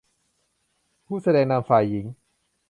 [1.05, 2.05] ผู้แสดงนำฝ่ายหญิง